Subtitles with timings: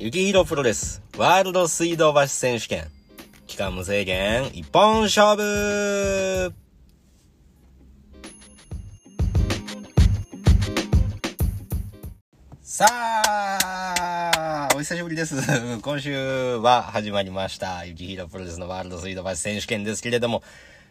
[0.00, 2.86] 雪広プロレスワールド水道橋選手権
[3.48, 6.54] 期間無制限一本勝負
[12.62, 15.34] さあ、お久しぶりです。
[15.82, 17.84] 今週は始まりました。
[17.84, 20.44] 雪広プロレスのワールド水道橋選手権ですけれども、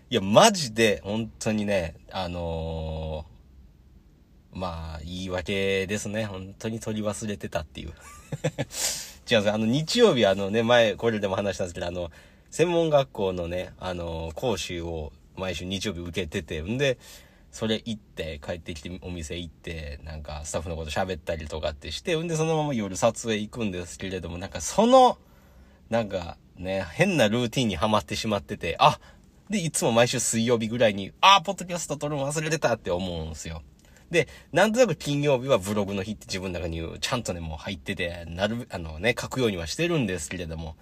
[0.09, 3.36] いや、マジで、本当にね、あのー
[4.57, 6.25] まあ、言い訳ですね。
[6.25, 7.89] 本当に取り忘れてたっていう。
[7.89, 9.51] 違うんです。
[9.51, 12.09] あの、日曜日、あのね、前、これでも話したんですけど、あの、
[12.49, 16.97] 専門学校のね、あの、講習を毎週日曜日受けてて、んで、
[17.51, 25.19] それ行って、帰ってきてお店行って、なんかスタッフのこと喋ったりとかってして、んで、そのまま夜撮影行くんですけれども、なんかその、
[25.91, 28.99] なんかね、変なルーティンにはまってしまってて、あ
[29.51, 33.61] で、いつも毎週水曜日ぐらいに、あポッドキャスト撮るの忘れてたって思うんですよ。
[34.11, 40.75] で、なんとなく金曜日はブログの日って自分の中にちゃんとね、もう入ってて、なる、あのね、書くようにはしてるんですけれども、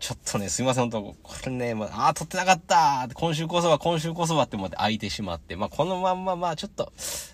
[0.00, 6.92] ちょっとね、すいません、本当これね、まあ、あ、撮ってなかった今週こそは、今週こそはって思って空いてしまって、まあ、このまんま、まあ、ちょっと、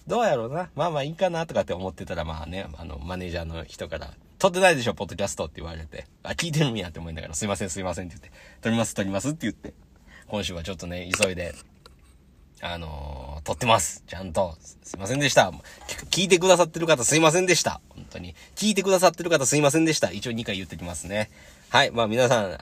[0.08, 0.68] どうやろうな。
[0.74, 9.72] まあまあいいかなとかって思ってたら、まあね、あの、マネージャーの人から、撮ってないでしょ、ポッドキャストって言われて、あ、聞いてるんやって思いながら、すいません、すいませんって言って、撮ります、撮りますって言って、
[10.26, 11.54] 今週はちょっとね、急いで、
[12.62, 14.02] あのー撮ってます。
[14.08, 14.56] ちゃんと。
[14.82, 15.52] すいませんでした。
[16.10, 17.80] 聞いてくださってる方すいませんでした。
[17.90, 18.34] 本当に。
[18.56, 20.10] 聞いてくださってる方すいませんでした。
[20.10, 21.30] 一応2回言ってきますね。
[21.68, 21.92] はい。
[21.92, 22.58] まあ皆さん、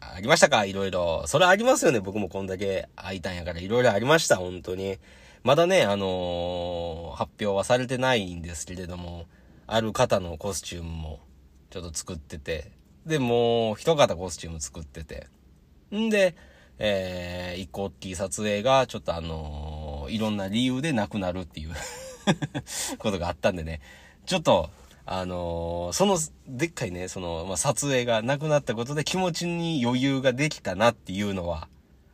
[0.00, 0.64] ありましたか？
[0.64, 1.26] いろいろ。
[1.26, 1.98] それありますよね。
[1.98, 4.36] 僕もこんだけ空いたんやからいろいろありました。
[4.36, 4.98] 本当に。
[5.42, 9.26] まだね、あのー発表はされてないんですけれども、
[9.66, 11.20] ある方のコスチュームも
[11.70, 12.70] ちょっと作ってて、
[13.06, 15.26] で、もう一方コスチューム作ってて、
[15.92, 16.36] んで、
[16.78, 21.70] えー、一個大きい撮影が、ちょっとあのーいろんな理由でなくなるっていう
[22.98, 23.80] ことがあったんでね、
[24.24, 24.70] ちょっと、
[25.04, 31.68] あのーその、でっかいね、その、まあ、撮影がなくなったことで気持ちに余裕ができたなっていうのは、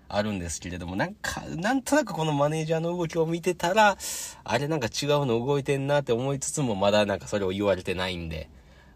[0.08, 3.96] あるんですけれども、なんか、なんとなくこのマネージャーの動きを見てたら、
[4.44, 8.48] あれなんか違うの動いてんなって思いつつも、まだなんかそれを言われてないんで、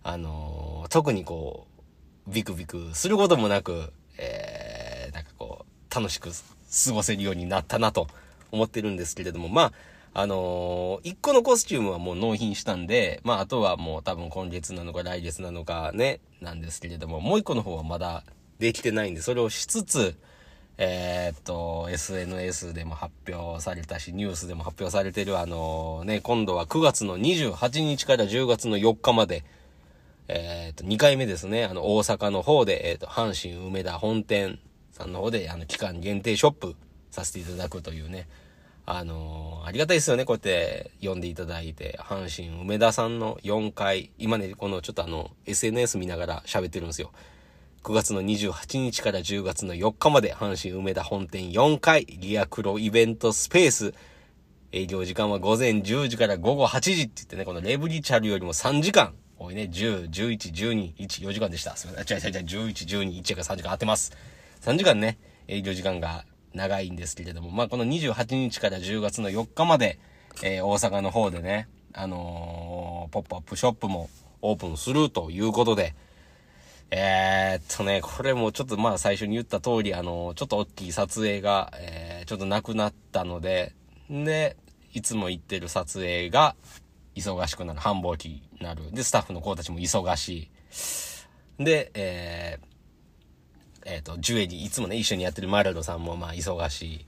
[0.03, 1.67] あのー特にこ
[2.29, 4.58] う、ビクビクすることもなく、えー、
[5.99, 8.07] 楽しく過ごせるようになったなと
[8.53, 9.73] 思ってるんですけれども、ま
[10.15, 18.23] あ、あのー一個のコスチュームはもう納品したんで、まあ、あとはもう多分今月なのか来月なのかね、なんですけれども、もう一個の方はまだ
[18.59, 20.17] できてないんで、それをしつつ、
[20.77, 29.45] えーっと、SNS でも発表されたし、ニュースでも発表されてるあのね、今度は9月の28日から10月の4日まで、
[30.29, 34.61] えーっと、2回目ですね、あの、大阪の方で、えっと、阪神梅田本店
[34.99, 36.77] さんの方で、あの、期間限定ショップ
[37.11, 38.29] させていただくというね、
[38.91, 47.13] あのありがたいですよね、こうやって読んでいただいて、阪神梅田さんの4回、今ね、このちょっとあの、SNS 見ながら喋ってるんですよ。
[47.85, 53.95] 9月の28日から10月の4日まで、阪神梅田本店4回、リアクロイベントスペース、
[54.73, 61.77] 営業時間は午前10時から午後8時って言ってね、このレブリチャルよりも3時間、多いね、10、11、12、1、4時間でした。
[61.77, 62.19] すみません。
[62.19, 62.73] 違う違う違う、11、
[63.03, 64.17] 12、1やから3時間当てます。
[64.61, 66.25] 3時間ね、営業時間が
[66.55, 69.99] 長いんですけれども、まあこの28日から10月の4日まで、
[70.43, 74.11] えー大阪の方でね、あのーポップアップショップも
[74.43, 75.95] オープンするということで、
[76.91, 83.75] えー、っとね、これもちょっとまあ最初に言った通り、あの、ちょっと大きい撮影が、え、ちょっとなくなったので、
[84.09, 84.57] で、
[84.95, 86.57] いつも行ってる撮影が
[87.15, 88.91] 忙しくなる、繁忙期になる。
[88.93, 90.51] で、スタッフの子たちも忙し
[91.59, 91.65] い。
[91.65, 92.68] で、えー、
[93.91, 96.97] えっ、と、ジュエリー、いつもね、一緒にやってるマラドさんもまあ忙しい。
[96.99, 97.05] っ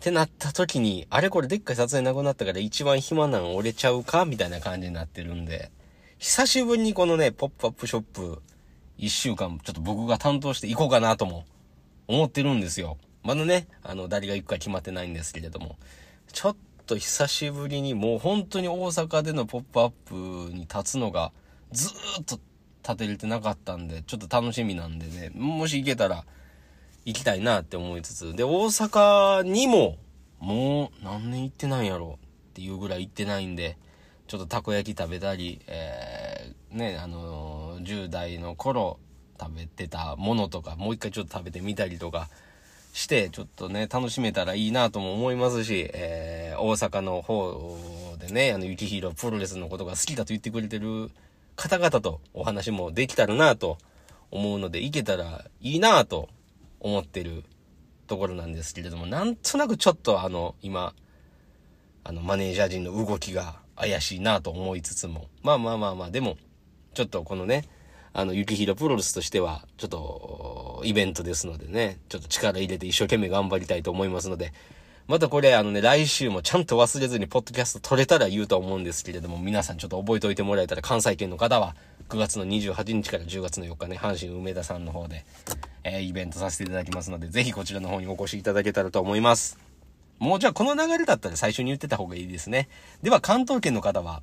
[0.00, 4.24] てなった時に、あれこれでっかい撮影なくなったから一番暇なん折れちゃうか？
[4.24, 5.70] みたいな感じになってるんで、
[6.18, 8.42] 久しぶりにこのね、ポップアップショップ、
[8.96, 11.44] 一週間、ちょっと僕が担当していこうかなとも
[12.08, 12.96] 思ってるんですよ。
[13.22, 15.76] まだね、あの、誰が行くか決まってないんですけれども、
[16.32, 20.14] ちょっと久しぶりにもう本当に大阪でのポップアップ
[20.52, 21.32] に立つのが
[21.72, 22.40] ずーっと
[22.82, 26.24] 立てれてなかったんで、ちょっと楽しみなんでね、もし行けたら
[27.04, 29.96] 行きたいなって思いつつ、で、大阪にも
[30.40, 32.18] もう何年行ってないんやろ
[32.50, 33.76] っていうぐらい行ってないんで、
[34.26, 38.98] ちょっとたこ焼き食べたり、えー、ね、あのー10代の頃
[39.40, 42.28] 食べてたものとか、もう一回ちょっと食べてみたりとか
[42.92, 51.10] して、ちょっとね、楽しめたらいいなとも思いますし、えー、大阪の方でね、あの、雪広プロレスのことが好きだと言ってくれてる
[51.58, 53.78] 方々とお話もできたらなと
[54.30, 56.28] 思うので、行けたらいいなと
[56.78, 57.42] 思ってる
[58.06, 60.94] ところなんですけれども、なんとなくちょっとあの、今、
[62.04, 66.36] あの、マネージャー陣の動きが怪しいなと思いつつも、まあまあまあまあ、でも、
[66.94, 67.64] ちょっとこのね、
[68.12, 74.52] あの、ゆきひろプロレスとしては、ちょっと、イベントですのでね、ちょっと力入れて一生懸命頑張りたいと思いますので、
[75.08, 81.74] またこれ、あのね、来週もちゃんと忘れずに、ポッドキャスト撮れたら言うと思うんですけれども、皆さんちょっと覚えておいてもらえたら、関西圏の方は、
[82.10, 85.24] 9月の28日から10月の4日ね、阪神梅田さんの方で、
[85.82, 89.58] えー、イベントさせていただきますので、ぜひこちらの方にお越しいただけたらと思います。
[90.18, 92.68] もうじゃあこの流れだったら最初に言ってた方がいいですね。
[93.02, 94.22] では関東圏の方は、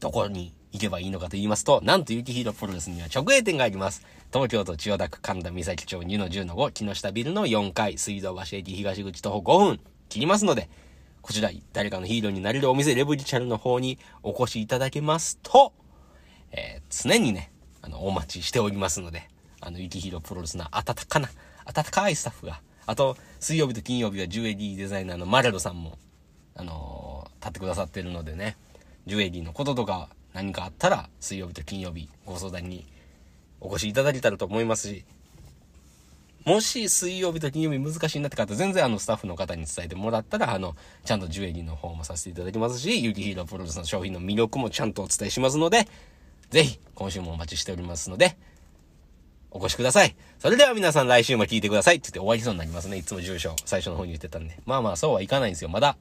[0.00, 4.04] どこに行けばいいのかと言いますと、なんと雪広プロレスには直営店があります。
[4.32, 9.80] 東京都千代田区神田三崎町2の10の5、木下ビルの4階、水道橋駅東口徒歩5分。
[10.08, 10.68] 切りますので、
[11.22, 15.72] こちら、誰かのヒーローになれるお店、レブリチャルの方にお越しいただけますと、
[16.52, 19.28] えー、常にね、あの、お待ちしておりますので、
[19.60, 21.28] あの、雪広プロレスの温かな、
[21.66, 25.98] 温かいスタッフが、あと、水曜日と金曜日はジュエリーデザイナーのマレロさんも、
[26.54, 28.56] あのー、立ってくださってるのでね、
[29.06, 32.86] ジュエリーのこととか何かあったら、水曜日と金曜日ご相談に
[33.60, 35.04] お越しいただけたらと思いますし、
[36.44, 45.86] もし水曜日と金曜日難しいなって方、全然あのスタッフの方に伝えてもらったら、あの、ちゃんとジュエリーの方もさせていただきますし、ユキヒーロプロレスの商品の魅力もちゃんとお伝えしますので、
[46.50, 48.38] ぜひ、今週もお待ちしておりますので、
[49.50, 50.16] お越しください。
[50.38, 52.96] それでは皆さん来週も聞いてくださいって言って終わりそうになりますね。
[52.96, 54.58] いつも住所、最初の方に言ってたんで。
[54.64, 55.68] まあまあ、そうはいかないんですよ。
[55.68, 55.96] まだ、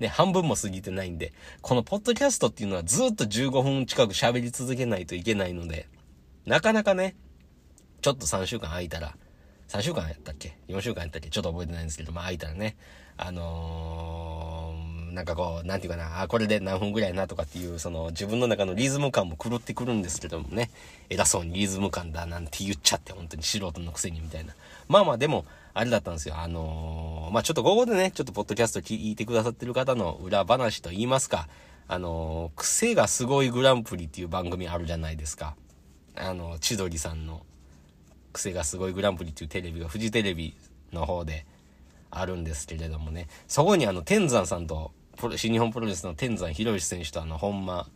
[0.00, 1.32] ね、半分も過ぎてないんで、
[1.62, 5.88] このポッドキャストっていうのはずっと15分近く喋り続けないといけないので、
[6.46, 7.14] なかなかね、
[8.02, 9.16] ちょっと3週間空いたら、
[9.68, 11.30] 3週間やったっけ ?4 週間やったっけ？
[11.30, 12.76] ちょっと覚えてないんですけど、まあ空いたらね、
[13.16, 20.70] あのー、なんかこう、なんていうかな、あ、これで何分ぐらいなとかっていう、その自分の中のリズム感も狂ってくるんですけどもね、
[21.08, 24.54] 偉そうにリズム感だなんて言っちゃって、本当に素人のくせにみたいな。
[24.88, 26.36] まあまあでも、あれだったんですよ。
[26.38, 31.48] あのー、まあちょっとここでね、ちょっとポッドキャスト聞いてくださってる方の裏話と言いますか、
[31.88, 35.56] あのー、癖がすごいグランプリっていう番組あるじゃないですか。
[36.14, 37.44] あの、千鳥さんの。
[38.32, 40.56] 癖がすごいグランプリっていうテレビがフジテレビ
[40.92, 41.46] の方で
[42.10, 44.92] あるんですけれどもね、そこにあの、天山さんと、
[45.36, 47.86] 新日本プロレスの天山博之選手とあの、本間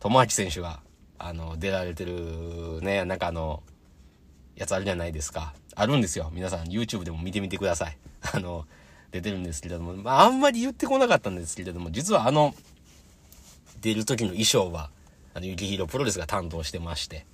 [0.00, 0.80] 智明選手が、
[1.18, 3.62] あの、出られてるね、なんかあの、
[4.56, 5.54] やつあるじゃないですか。
[5.76, 6.30] あるんですよ。
[6.32, 7.96] 皆さん YouTube でも見てみてください。
[8.32, 8.66] あの、
[9.10, 12.54] 出てるんですけれども、まあ、あんまり言ってこなかったんですけれども、実はあの、
[13.80, 14.90] 出る時の衣装は、
[15.34, 17.26] あの、ゆきひろプロレスが担当してまして、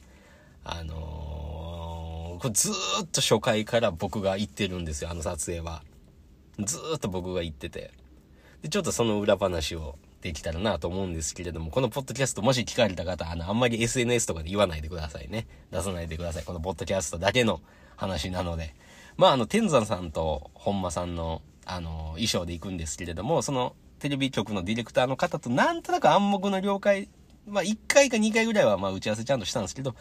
[0.62, 2.70] あのこれず
[3.02, 5.82] っと初回から僕が行ってるんですよ、あの撮影は。
[6.58, 7.92] ずっと僕が行ってて。
[8.62, 15.46] で、ちょっとその裏話をできたらなと思うんですけれども、このポッドキャストもし聞かれた方、あの、あんまり SNS とかで言わないでくださいね。
[15.70, 16.44] 出さないでください。
[16.44, 17.60] このポッドキャストだけの
[18.00, 18.75] 話なので。
[19.19, 27.11] まあ、あの、天山さんと本間さんの、あの、衣装で行くんですけれども、そのテレビ局のディレクターの方となんとなく暗黙の了解、
[27.47, 29.94] まあ、1回か2回ぐらいは、まあ、打ち合わせちゃんとしたんですけど、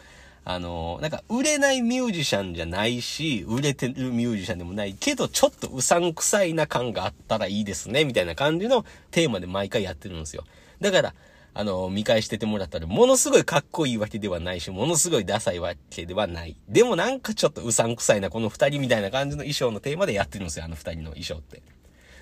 [0.44, 10.44] あの、なんか売れないミュージシャンじゃないし、売れてるミュージシャンでもないけど、ちょっとうさんくさいな感があったらいいですね、みたいな感じのテーマで毎回やってるんですよ。
[10.80, 11.14] だから、
[11.52, 16.56] あの、見返しててもらったら、ものすごいかっこいいわけではないし、ものすごいダサいわけではない。
[16.68, 21.62] でもなんかちょっとうさんくさいな、この二人みたいな感じの衣装のテーマでやってるんですよ、あの二人の衣装って。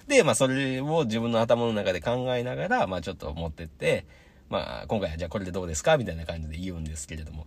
[0.06, 4.06] で、まあそれを自分の頭の中で考えながら、まあちょっと持ってって、
[4.48, 7.46] まあ今回はじゃあこれでどうですかみたいな感じで言うんですけれども。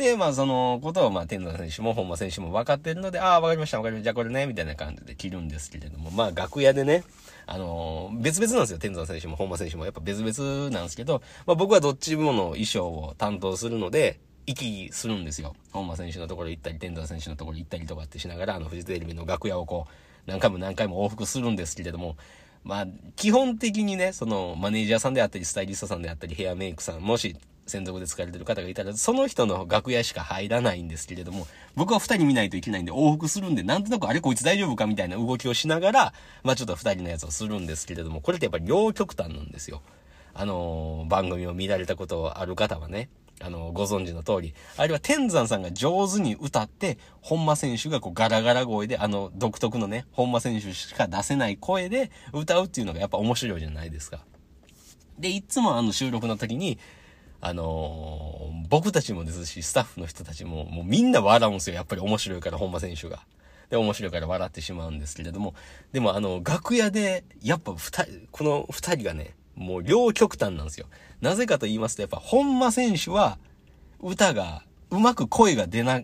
[0.00, 7.04] で、まあそのことを、まあ天山選手も本間選手も分かってるので、ああ、分かりました、分かりました、じゃあこれね、みたいな感じで切るんですけれども、まあ楽屋でね、
[7.44, 9.84] あのー、別々なんですよ、天山選手も本間選手も。
[9.84, 15.54] やっぱ別々なんですけど、まあ僕はどっちもの衣装を担当するので、行きするんですよ。
[15.70, 19.92] 本間選手のところ行ったり、天山選手のところ行ったりとかってしながら、あの、フジテレビの楽屋をこう、
[20.26, 22.16] 何回も何回も往復するんですけれども、
[22.64, 27.36] まあ、基本的にね、その、マネージャーさんであったり、スタイリストさんであったり、ヘアメイクさん、もし、
[27.70, 39.82] 専属で使われてる方がいたら、その人の楽屋しか入らないんですけれども、僕は二人見ないといけないんで往復するんで、なんとなくあれこいつ大丈夫かみたいな動きをしながら、まあちょっと二人のやつをするんですけれども、これってやっぱり両極端なんですよ。
[40.34, 43.08] あのー、番組を見られたことある方はね、
[43.42, 54.24] あの、ご存知の通り、あれは天山さんが上手に歌って、本間選手がこうガラガラ声で、あの独特のね、本間選手しか出せない声で歌うっていうのがやっぱ面白いじゃないですか。
[55.18, 56.78] で、いつもあの収録の時に、
[57.40, 61.76] あのー、僕たちもですし、スタッフの人たちも、もうみんな笑うんですよ。
[61.76, 63.20] やっぱり面白いから、本間選手が。
[63.70, 65.54] で、面白いから笑ってしまうんですけれども、
[65.92, 70.86] でもあの、楽屋で、やっぱ二人、この二人がね、もう両極端なんですよ。
[71.20, 73.38] なぜかと言いますと、やっぱ本間選手は、
[74.00, 76.02] 歌が、うまく声が出な、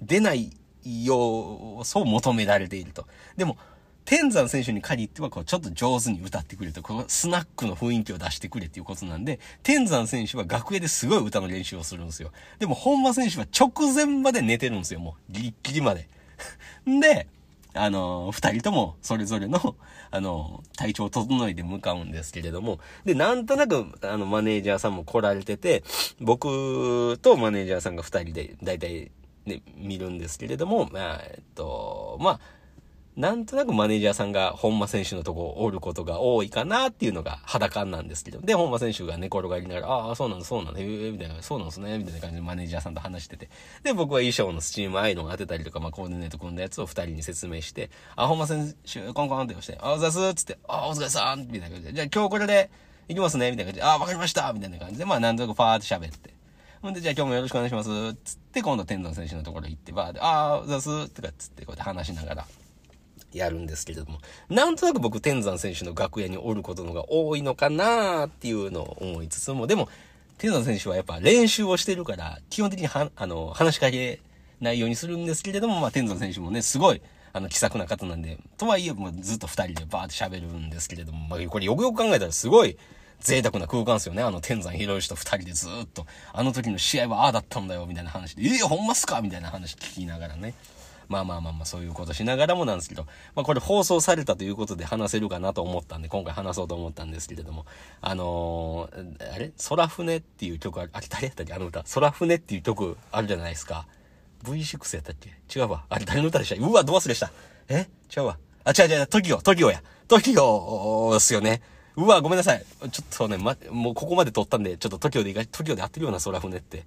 [0.00, 0.50] 出ない
[0.84, 3.06] 要素を求められていると。
[3.36, 3.58] でも、
[4.04, 12.30] 天山選手に限っては、こう、ちょっと上手に歌ってくれと、こう、スナックの雰囲気を出してくれっていうことなんで、天山選手は楽屋ですごい歌の練習をするんですよ。
[12.58, 15.32] でも、本間選手は直前まで寝てるんですよ、もう。
[15.32, 16.08] ギリッギリまで。
[16.86, 17.28] で、
[17.72, 19.76] あの、二人ともそれぞれの、
[20.10, 25.82] あの、体調を整えて向かうんですけれども、で、なんとなく、あの、マネージャーさんも来られてて、
[26.20, 29.10] 僕とマネージャーさんが二人で、だいたい、
[29.46, 32.40] ね、見るんですけれども、まあ、えっと、まあ、
[33.16, 38.40] なんとなくマネージャーさんが本間選手のとこおることが多いかなっていうのが肌感なんですけど。
[38.40, 43.50] で、本間選手が寝転がりながら、ああ、そうなんだ、そうなんだ、ええみたいな、そうなんすね、みたいな感じでマネージャーさんと話してて。
[43.84, 52.70] で、僕は衣装のスチームアイロン当てたりとか、まあ、コーディネート組んだやつを二人に説明して、あ、本間選手、コンコンって押して、あ、おざすっつって、あ、お疲れさんみたいな感じで、じゃあ今日これで
[53.08, 56.34] 行きますねみたいな感じで、あ、わかりましたみたいな感じで、まあ、なんとなくファーって喋って。
[56.82, 57.88] ほんで、じゃあ今日もよろしくお願いします
[58.24, 62.46] つって、今度天童選手のところ行って、バーで、あ、おざすとかつって、こうやって話しながら。
[63.34, 69.88] やるんですけれども、なんとなく僕、天山選手の楽屋におることのが多いのかなっていうのを思いつつも、でも、
[70.38, 74.20] 天山選手はやっぱ練習をしてるから、基本的には、あの、話しかけ
[74.60, 82.76] ないようにするんですけれども、まあ、天山選手もね、すごい、あの、気さくな方なんで、とはいえ、もうずっと二人でバーって喋るんですけれども、まあ、これよくよく考えたらすごい、
[83.20, 84.22] 贅沢な空間ですよね。
[84.22, 89.22] あの、天山広義と二人でずっと、あの時の試合はああだったんだよ、みたいな話で、ええー、ほんますか？
[89.22, 90.52] みたいな話聞きながらね。
[91.08, 97.66] まあまあまあまあ、そういうことしながらもなんですけど、まあこれ放送されたということで話せるかなと思ったんで、今回話そうと思ったんですけれども、
[98.00, 99.52] あのー、あれ？
[99.68, 101.52] 空船っていう曲あれ、あれ誰やったっけ？
[101.52, 101.84] あの歌。
[101.84, 103.86] 空船っていう曲あるじゃないですか。
[104.44, 105.30] V6 やったっけ？
[105.58, 105.84] 違うわ。
[105.88, 106.66] あれ誰の歌でした？
[106.66, 107.30] うわ、ど忘れした。
[107.68, 107.88] え？
[108.16, 108.38] 違うわ。
[108.64, 109.82] あ、違う違う、トキオ、トキオや。
[110.08, 111.62] トキオですよね。
[111.96, 112.64] うわ、ごめんなさい。
[112.90, 116.84] ちょっとね、ま、もうここまで撮ったんで、ちょっと TOKIO でいか、TOKIO で合ってるような空船って。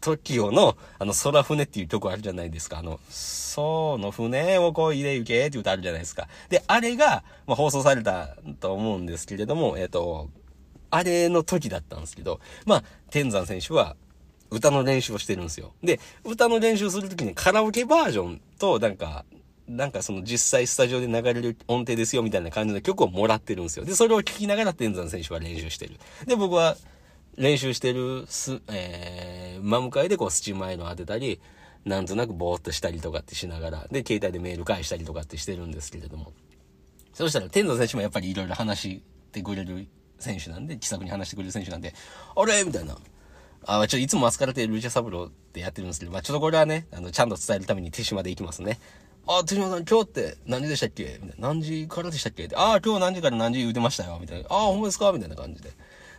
[0.00, 2.78] TOKIO の、あの、空船っていう曲あるじゃないですか。
[2.78, 6.28] あの、その船をこいで行けって歌あるじゃないですか。
[6.48, 10.28] で、あれが、まあ、放送されたと思うんですけれども、えっ、ー、と、
[10.90, 13.96] あれの時だったんですけど、まあ、天山選手は、
[14.50, 15.72] 歌の練習をしてるんですよ。
[15.82, 19.24] で、歌の練習するときにカラオケバージョンと、なんか、
[19.68, 23.84] なんかその実際スタジオで流れる音程ですよみたいな感じの曲をもらってるんですよ。
[23.84, 25.94] で、それを聴きながら天山選手は練習してる。
[26.26, 26.76] で、僕は
[27.36, 31.40] 練習してるす、えー、真向かいでこうスチームアイロン当てたり、
[31.84, 36.32] なんとなくぼーっとしたりとかってしながら、で、携帯でメール返したりとかってしてるんですけれども。
[37.14, 39.02] そうしたら、天童選手もやっぱりいろいろ話し
[39.32, 39.88] てくれる
[40.18, 41.94] 選手なんで、気さくに話してくれる選手なんで、
[42.36, 42.64] あれ？
[42.64, 42.96] みたいな。
[43.66, 48.78] あ、ちょいつも扱われてるルチャサブローってやってるんですけど、まあちょっとこれはね、あの、ちゃんと伝えるために手島で行きますね。
[49.26, 51.18] あ、手島さん、今日って何時でしたっけ？
[51.22, 51.48] みたいな。
[51.48, 52.48] 何時からでしたっけ？
[52.54, 54.18] あ、今日何時から何時言うてましたよ。
[54.20, 54.48] みたいな。
[54.50, 55.12] あ、ほんまですか？
[55.12, 55.70] みたいな感じで。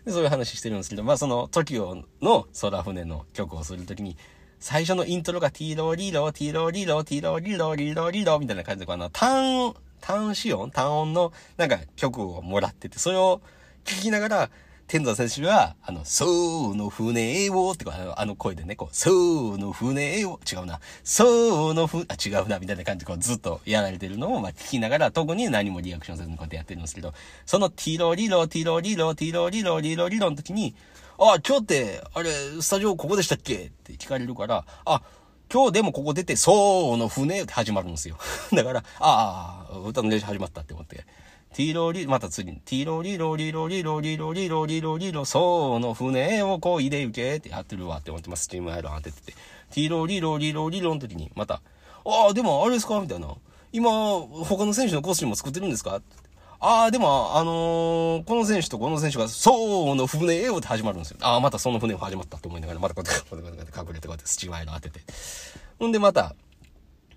[0.05, 4.17] で、そういう話してるんですけど、まあその TOKIO の宙船の曲をするときに、
[4.59, 13.41] 最初のイントロがティーローリーロー、ティーローリーロー、ティーローリーロー、リーローリーローみたいな感じで、あの、単音、単子音単音のなんか曲をもらってて、それを
[13.85, 14.49] 聞きながら、
[14.91, 27.13] 天山選手は、あの、その船を、って、あの、あの声でね、こう、その船を、違うな、そうのふ、あ、違うな、みたいな感じでこうずっとやられてるのを、まあ、聞きながら、特に何もリアクションせずにこうやってやってるんですけど、
[27.45, 30.75] そのティロリロ、ティロリロ、ティロリロ、リロリロの時に、
[31.17, 32.29] あ、今日って、あれ、
[32.59, 33.53] スタジオここでしたっけ？
[33.67, 35.01] って聞かれるから、あ、
[35.53, 38.17] 今日でもここ出て、その船って始まるんですよ。
[38.51, 41.05] だから、ああ、歌の練習始まったって思って。
[41.53, 48.45] ティーローリー、また次に、ティーローリーローリーローリーローリーローリーローリーローリーロー、その船をこいで行けってやってるわって思ってます。
[48.45, 49.33] スチームアイロン当ててて。
[49.71, 51.61] ティーローリーローリーローリーローの時に、また、
[52.05, 53.35] ああ、でもあれですかみたいな。
[53.73, 56.01] 今、他の選手のコースチューム作ってるんですか
[56.61, 61.17] ああ、でも、あのー、この選手とこの選手が、そうの船をって始まるんですよ。
[61.21, 65.01] ああ、またその船を始まったと思いながら、またこうやって、こうやって隠れてこうやってスチームアイロン当てて。
[65.79, 66.35] ほんでまた、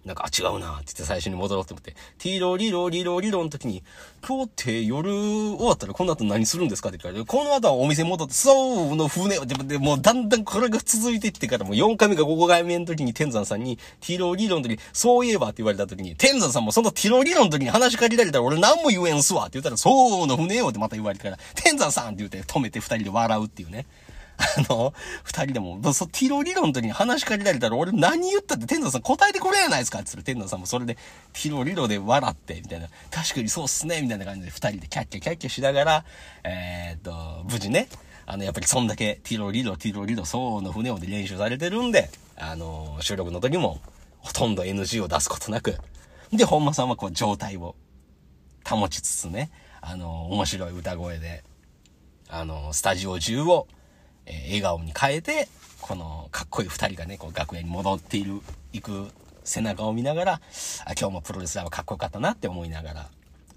[0.04, 3.82] なんか、あ、違うなって言って最初に戻ろうって思って、ティーロリロリロリロの時に、
[4.26, 23.86] 今日って夜終わったらこの後何するんですかって言われて、この後はお店戻って、そうの船を、で、もうだんだんこれが続いていってから、もう4回目か5回目の時に天山さんに、ティーロリロの時に、そういえばって言われた時に、天山さんもそのティロリロの時に話しかけられたら俺何も言えんすわって言ったら、そうの船よってまた言われてから、天山さんって言って止めて二人で笑うっていうね。
[24.36, 30.94] あの、二人でも、そ、ティロ理論の時に話しかけられたら、俺何言ったって天童さん答えてくれやないですかって言ったら、天童さんもそれで、
[31.32, 36.04] ティロ理論で笑って、みたいな、確かにそうっすね、みたいな感じで二人でキャッキャキャッキャしながら、
[36.42, 37.88] えー、っと、無事ね、
[38.26, 43.80] あの、やっぱりそんだけ、ティロリロ、ティロリロ、そうの船をで練習されてるんで、あの、収録の時も、
[44.18, 45.76] ほとんど NG を出すことなく、
[46.32, 47.76] で、本間さんはこう、状態を
[48.66, 49.50] 保ちつつね、
[49.80, 51.44] あの、面白い歌声で、
[52.28, 53.68] あの、スタジオ中を、
[54.26, 55.48] え、笑顔に変えて、
[55.80, 58.40] このかっこいい二人がね、こう楽屋に戻っている、
[58.72, 59.08] 行く
[59.44, 60.40] 背中を見ながら、あ、
[60.98, 63.10] 今日もプロレスラーはかっこよかったなって思いながら、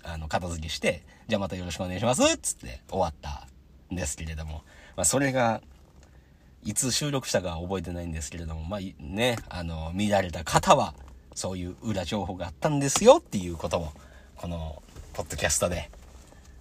[0.03, 3.47] あの、片付けして、じゃあまたよろしくお願いしますっつって終わった
[3.91, 4.63] んですけれども、
[4.95, 5.62] まあ、それが、
[6.63, 10.93] いつ収録したかは覚えてないんですけれども、まあ、ね、あの、見られた方は、
[11.33, 13.93] そういう裏情報があったんですよっていうことも、
[14.36, 14.81] この、
[15.13, 15.89] ポッドキャストで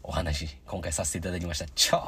[0.08, 1.66] お話、今回させていただきました。
[1.74, 1.98] ちょ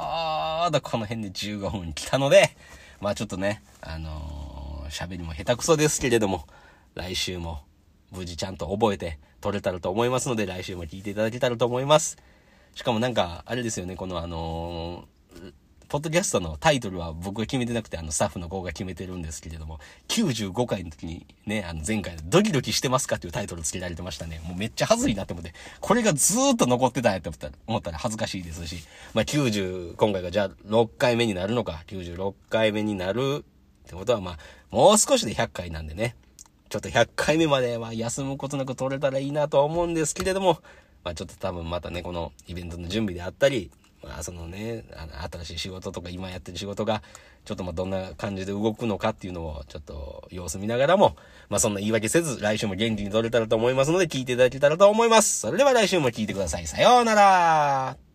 [0.68, 2.56] うどこの辺で15分来たので、
[3.00, 6.46] まあちょっとね、あのー、喋りも下手くそですけれども、
[6.94, 7.64] 来週も
[8.12, 12.18] 無事ちゃんと覚えて撮れたらと思いますので、来週も聞いていただけたらと思います。
[12.76, 15.52] しかもなんか、あれですよね、このあのー
[15.88, 24.38] ポッドキャストのタイトルは僕が決めてなくて、あの、スタッフの子が決めてるんですけれども、95回の時にね、あの、前回、ドキドキしてますかっていうタイトル付けられてましたね。
[24.44, 33.44] もうめっちゃ恥ずいなって思って、これがずーっと残ってたんやって思ったら、思ったら恥ずかしいですし、まあ、90、今回がじゃあ6回目になるのか、96回目になる
[33.86, 34.38] ってことは、まあ、
[34.70, 36.16] もう少しで100回なんでね、
[36.68, 40.58] ちょっと100回目までは休むことなく撮れたらいいなとは思うんですけれども、
[41.02, 43.70] まあ、ちょっと多分またね、このイベントの準備であったり、
[44.08, 47.02] まあ、そのね、あの、新しい仕事とか今やってる仕事が、
[47.44, 51.16] ちょっとまあどんな感じで動くのかっていうのをちょっと様子見ながらも、
[51.48, 55.40] まあそんな言い訳せず、来週も元気に撮れたらと思いますので聞いていただけたらと思います。
[55.40, 56.66] それでは来週も聞いてください。
[56.66, 58.07] さようなら